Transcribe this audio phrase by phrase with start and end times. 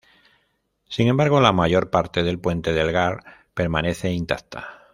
[0.89, 4.79] Sin embargo, la mayor parte del puente del Gard permanece intacta.